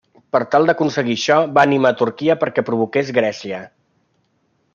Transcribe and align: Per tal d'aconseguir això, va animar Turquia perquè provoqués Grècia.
Per 0.35 0.39
tal 0.53 0.63
d'aconseguir 0.69 1.17
això, 1.19 1.37
va 1.57 1.67
animar 1.69 1.93
Turquia 2.01 2.39
perquè 2.45 2.65
provoqués 2.71 3.13
Grècia. 3.19 3.65